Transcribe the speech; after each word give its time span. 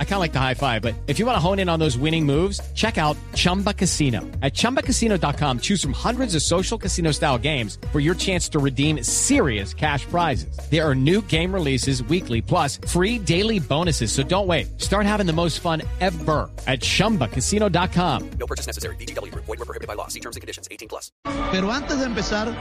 I 0.00 0.04
kind 0.04 0.14
of 0.14 0.20
like 0.20 0.32
the 0.32 0.40
high 0.40 0.54
five, 0.54 0.82
but 0.82 0.96
if 1.06 1.20
you 1.20 1.26
want 1.26 1.36
to 1.36 1.40
hone 1.40 1.60
in 1.60 1.68
on 1.68 1.78
those 1.78 1.96
winning 1.96 2.26
moves, 2.26 2.60
check 2.74 2.98
out 2.98 3.16
Chumba 3.34 3.72
Casino. 3.72 4.22
At 4.42 4.54
ChumbaCasino.com, 4.54 5.60
choose 5.60 5.80
from 5.80 5.92
hundreds 5.92 6.34
of 6.34 6.42
social 6.42 6.76
casino 6.76 7.12
style 7.12 7.38
games 7.38 7.78
for 7.92 8.00
your 8.00 8.16
chance 8.16 8.48
to 8.48 8.58
redeem 8.58 9.04
serious 9.04 9.72
cash 9.72 10.04
prizes. 10.06 10.58
There 10.68 10.84
are 10.84 10.96
new 10.96 11.22
game 11.22 11.54
releases 11.54 12.02
weekly, 12.02 12.42
plus 12.42 12.78
free 12.88 13.20
daily 13.20 13.60
bonuses. 13.60 14.10
So 14.10 14.24
don't 14.24 14.48
wait. 14.48 14.80
Start 14.80 15.06
having 15.06 15.26
the 15.26 15.32
most 15.32 15.60
fun 15.60 15.82
ever 16.00 16.50
at 16.66 16.80
ChumbaCasino.com. 16.80 18.30
No 18.30 18.46
purchase 18.48 18.66
necessary. 18.66 18.96
VGW. 18.96 19.32
Void 19.32 19.46
were 19.46 19.56
prohibited 19.58 19.86
by 19.86 19.94
law. 19.94 20.08
See 20.08 20.20
terms 20.20 20.34
and 20.34 20.40
conditions. 20.40 20.66
18 20.72 20.88
plus. 20.88 21.12
Pero 21.52 21.70
antes 21.70 21.98
de 21.98 22.04
empezar, 22.04 22.54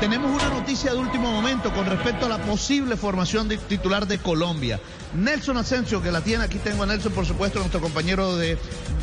tenemos 0.00 0.30
una 0.30 0.48
noticia 0.48 0.92
de 0.92 0.98
último 0.98 1.30
momento 1.30 1.70
con 1.72 1.86
respecto 1.86 2.26
a 2.26 2.28
la 2.28 2.38
posible 2.38 2.96
formación 2.96 3.48
de 3.48 3.58
titular 3.58 4.06
de 4.06 4.18
Colombia. 4.18 4.80
Nelson 5.14 5.56
Asensio, 5.56 6.02
que 6.02 6.10
la 6.10 6.22
tiene, 6.22 6.44
aquí 6.44 6.58
tengo 6.72 6.84
a 6.84 6.86
Nelson, 6.86 7.12
por 7.12 7.26
supuesto, 7.26 7.58
nuestro 7.58 7.82
compañero 7.82 8.34
de 8.38 8.56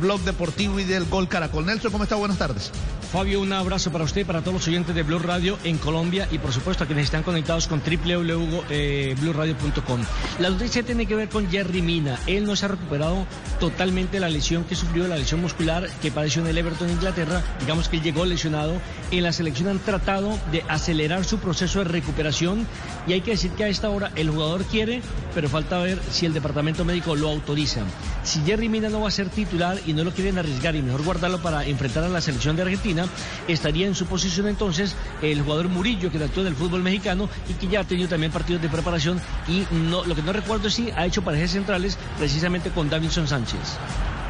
Blog 0.00 0.22
Deportivo 0.22 0.80
y 0.80 0.84
del 0.84 1.04
Gol 1.04 1.28
Caracol. 1.28 1.66
Nelson, 1.66 1.92
¿cómo 1.92 2.04
está? 2.04 2.16
Buenas 2.16 2.38
tardes. 2.38 2.72
Fabio, 3.10 3.40
un 3.40 3.52
abrazo 3.52 3.90
para 3.90 4.04
usted, 4.04 4.24
para 4.24 4.40
todos 4.40 4.54
los 4.54 4.68
oyentes 4.68 4.94
de 4.94 5.02
Blue 5.02 5.18
Radio 5.18 5.58
en 5.64 5.78
Colombia 5.78 6.28
y 6.30 6.38
por 6.38 6.52
supuesto 6.52 6.84
a 6.84 6.86
quienes 6.86 7.06
están 7.06 7.24
conectados 7.24 7.66
con 7.66 7.82
www.bluradio.com. 7.82 10.00
La 10.38 10.48
noticia 10.48 10.84
tiene 10.84 11.06
que 11.06 11.16
ver 11.16 11.28
con 11.28 11.50
Jerry 11.50 11.82
Mina. 11.82 12.20
Él 12.28 12.46
no 12.46 12.54
se 12.54 12.66
ha 12.66 12.68
recuperado 12.68 13.26
totalmente 13.58 14.20
la 14.20 14.28
lesión 14.28 14.62
que 14.62 14.76
sufrió, 14.76 15.08
la 15.08 15.16
lesión 15.16 15.40
muscular 15.40 15.88
que 16.00 16.12
padeció 16.12 16.40
en 16.42 16.48
el 16.48 16.58
Everton, 16.58 16.88
Inglaterra. 16.88 17.42
Digamos 17.58 17.88
que 17.88 17.96
él 17.96 18.04
llegó 18.04 18.24
lesionado. 18.24 18.74
En 19.10 19.24
la 19.24 19.32
selección 19.32 19.70
han 19.70 19.80
tratado 19.80 20.38
de 20.52 20.62
acelerar 20.68 21.24
su 21.24 21.40
proceso 21.40 21.80
de 21.80 21.86
recuperación 21.86 22.64
y 23.08 23.14
hay 23.14 23.22
que 23.22 23.32
decir 23.32 23.50
que 23.50 23.64
a 23.64 23.68
esta 23.68 23.90
hora 23.90 24.12
el 24.14 24.30
jugador 24.30 24.62
quiere, 24.66 25.02
pero 25.34 25.48
falta 25.48 25.78
ver 25.78 25.98
si 26.12 26.26
el 26.26 26.32
departamento 26.32 26.84
médico 26.84 27.16
lo 27.16 27.28
autoriza. 27.28 27.80
Si 28.22 28.40
Jerry 28.42 28.68
Mina 28.68 28.88
no 28.88 29.00
va 29.00 29.08
a 29.08 29.10
ser 29.10 29.30
titular 29.30 29.80
y 29.84 29.94
no 29.94 30.04
lo 30.04 30.12
quieren 30.12 30.38
arriesgar 30.38 30.76
y 30.76 30.82
mejor 30.82 31.02
guardarlo 31.02 31.42
para 31.42 31.66
enfrentar 31.66 32.04
a 32.04 32.08
la 32.08 32.20
selección 32.20 32.54
de 32.54 32.62
Argentina, 32.62 32.99
estaría 33.48 33.86
en 33.86 33.94
su 33.94 34.06
posición 34.06 34.48
entonces 34.48 34.94
el 35.22 35.42
jugador 35.42 35.68
Murillo, 35.68 36.10
que 36.10 36.22
actuó 36.22 36.42
del 36.42 36.54
fútbol 36.54 36.82
mexicano 36.82 37.28
y 37.48 37.54
que 37.54 37.68
ya 37.68 37.80
ha 37.80 37.84
tenido 37.84 38.08
también 38.08 38.32
partidos 38.32 38.62
de 38.62 38.68
preparación 38.68 39.20
y 39.48 39.66
no, 39.70 40.04
lo 40.04 40.14
que 40.14 40.22
no 40.22 40.32
recuerdo 40.32 40.68
es 40.68 40.74
si 40.74 40.90
ha 40.90 41.06
hecho 41.06 41.22
parejas 41.22 41.50
centrales 41.50 41.98
precisamente 42.18 42.70
con 42.70 42.90
Davinson 42.90 43.28
Sánchez. 43.28 43.78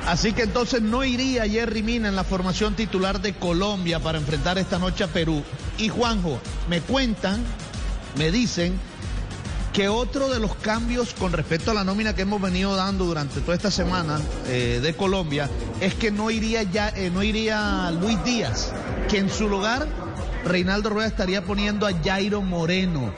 Así 0.07 0.33
que 0.33 0.43
entonces 0.43 0.83
no 0.83 1.05
iría 1.05 1.47
Jerry 1.47 1.83
Mina 1.83 2.09
en 2.09 2.17
la 2.17 2.25
formación 2.25 2.75
titular 2.75 3.21
de 3.21 3.35
Colombia 3.35 4.01
para 4.01 4.19
enfrentar 4.19 4.59
esta 4.59 4.79
noche 4.79 5.05
a 5.05 5.09
Perú. 5.09 5.43
Y 5.79 5.89
Juanjo, 5.89 6.41
me 6.69 6.81
cuentan, 6.81 7.43
me 8.17 8.31
dicen 8.31 8.79
que 9.73 9.89
otro 9.89 10.29
de 10.29 10.41
los 10.41 10.55
cambios 10.57 11.15
con 11.15 11.33
respecto 11.33 11.71
a 11.71 11.75
la 11.75 11.85
nómina 11.85 12.15
que 12.15 12.23
hemos 12.23 12.41
venido 12.41 12.75
dando 12.75 13.05
durante 13.05 13.41
toda 13.41 13.55
esta 13.55 13.71
semana 13.71 14.21
eh, 14.49 14.81
de 14.83 14.95
Colombia 14.95 15.49
es 15.81 15.95
que 15.95 16.11
no 16.11 16.31
iría 16.31 16.63
ya, 16.65 16.89
eh, 16.89 17.11
no 17.11 17.23
iría 17.23 17.91
Luis 17.93 18.23
Díaz, 18.25 18.73
que 19.09 19.19
en 19.19 19.31
su 19.31 19.49
lugar 19.49 19.87
Reinaldo 20.45 20.91
Rueda 20.91 21.09
estaría 21.09 21.45
poniendo 21.45 21.87
a 21.87 21.93
Jairo 22.03 22.43
Moreno. 22.43 23.13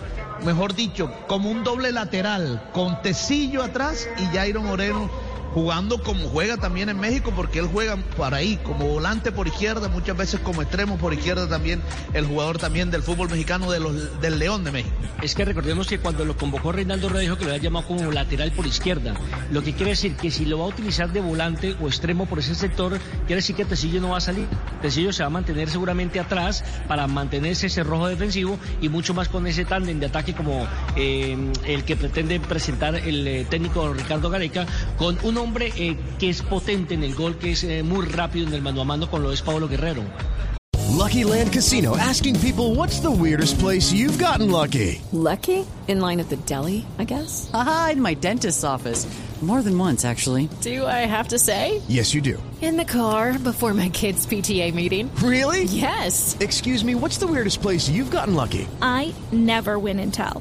Mejor 0.45 0.75
dicho, 0.75 1.11
como 1.29 1.51
un 1.51 1.63
doble 1.63 1.93
lateral, 1.93 2.69
con 2.73 3.01
Tecillo 3.01 3.63
atrás 3.63 4.09
y 4.19 4.37
Jairo 4.37 4.61
Moreno 4.61 5.09
jugando 5.55 6.03
como 6.03 6.29
juega 6.29 6.57
también 6.57 6.89
en 6.89 6.99
México, 6.99 7.33
porque 7.35 7.59
él 7.59 7.67
juega 7.67 7.97
por 7.97 8.35
ahí, 8.35 8.59
como 8.63 8.87
volante 8.87 9.33
por 9.33 9.47
izquierda, 9.47 9.89
muchas 9.89 10.17
veces 10.17 10.41
como 10.41 10.63
extremo 10.63 10.97
por 10.99 11.15
izquierda 11.15 11.49
también, 11.49 11.83
el 12.15 12.27
jugador 12.27 12.59
también 12.59 12.91
del 12.91 13.03
fútbol 13.03 13.29
mexicano 13.29 13.71
de 13.71 13.81
los, 13.81 14.21
del 14.21 14.39
León 14.39 14.65
de 14.65 14.73
México. 14.73 14.95
Es 15.23 15.35
que 15.35 15.45
recordemos 15.45 15.87
que 15.87 15.99
cuando 15.99 16.25
lo 16.25 16.37
convocó 16.37 16.73
Reinaldo 16.73 17.09
Rueda 17.09 17.23
dijo 17.23 17.37
que 17.37 17.45
lo 17.45 17.51
había 17.51 17.63
llamado 17.63 17.87
como 17.87 18.11
lateral 18.11 18.53
por 18.53 18.67
izquierda, 18.67 19.15
lo 19.51 19.63
que 19.63 19.73
quiere 19.73 19.91
decir 19.91 20.17
que 20.17 20.31
si 20.31 20.45
lo 20.45 20.59
va 20.59 20.65
a 20.65 20.69
utilizar 20.69 21.13
de 21.13 21.21
volante 21.21 21.77
o 21.81 21.87
extremo 21.87 22.27
por 22.27 22.39
ese 22.39 22.55
sector, 22.55 22.99
quiere 23.27 23.37
decir 23.37 23.55
que 23.55 23.65
Tecillo 23.65 24.01
no 24.01 24.11
va 24.11 24.19
a 24.19 24.21
salir. 24.21 24.47
Tecillo 24.81 25.13
se 25.13 25.23
va 25.23 25.29
a 25.29 25.31
mantener 25.31 25.69
seguramente 25.69 26.19
atrás 26.19 26.65
para 26.89 27.07
mantenerse 27.07 27.67
ese 27.67 27.83
rojo 27.83 28.09
defensivo 28.09 28.59
y 28.81 28.89
mucho 28.89 29.15
más 29.15 29.29
con 29.29 29.47
ese 29.47 29.65
tándem 29.65 30.01
de 30.01 30.07
ataque 30.07 30.35
como 30.35 30.67
eh, 30.97 31.37
el 31.67 31.85
que 31.85 31.97
pretende 31.97 32.41
presentar 32.41 32.97
el 32.97 33.27
eh, 33.27 33.47
técnico 33.49 33.93
Ricardo 33.93 34.31
Gareca, 34.31 34.67
con 34.97 35.19
uno 35.23 35.42
hombre 35.43 35.73
eh, 35.77 35.97
que 36.19 36.31
es 36.31 36.43
potente 36.43 36.95
en 36.95 37.05
el 37.05 37.15
gol, 37.15 37.37
que 37.37 37.53
es 37.53 37.65
eh, 37.65 37.83
muy 37.83 38.07
rápido 38.07 38.47
en 38.47 38.55
el 38.55 38.63
mano 38.63 38.83
a 38.83 38.85
mano 38.85 39.11
con 39.11 39.23
lo 39.23 39.33
es 39.33 39.43
Paolo 39.43 39.69
Guerrero. 39.69 40.03
Lucky 41.03 41.25
Land 41.25 41.53
Casino 41.53 41.97
asking 41.97 42.39
people 42.41 42.75
what's 42.75 43.01
the 43.01 43.11
weirdest 43.11 43.59
place 43.59 43.93
you've 43.93 44.19
gotten 44.19 44.51
lucky? 44.51 45.01
Lucky? 45.13 45.67
In 45.89 46.01
line 46.01 46.21
at 46.21 46.29
the 46.29 46.37
deli, 46.37 46.87
I 46.99 47.05
guess? 47.05 47.51
Aha, 47.53 47.91
in 47.93 48.01
my 48.01 48.15
dentist's 48.15 48.63
office. 48.63 49.07
More 49.43 49.63
than 49.63 49.77
once, 49.77 50.05
actually. 50.05 50.49
Do 50.61 50.87
I 50.87 51.05
have 51.05 51.29
to 51.29 51.39
say? 51.39 51.83
Yes, 51.89 52.15
you 52.15 52.21
do. 52.21 52.41
In 52.61 52.77
the 52.77 52.85
car 52.85 53.37
before 53.41 53.75
my 53.75 53.89
kids' 53.89 54.25
PTA 54.25 54.73
meeting. 54.73 55.11
Really? 55.17 55.65
Yes. 55.65 56.37
Excuse 56.39 56.85
me, 56.85 56.95
what's 56.95 57.19
the 57.19 57.27
weirdest 57.27 57.61
place 57.61 57.89
you've 57.89 58.13
gotten 58.13 58.37
lucky? 58.37 58.69
I 58.81 59.13
never 59.33 59.81
win 59.81 59.99
and 59.99 60.15
tell. 60.15 60.41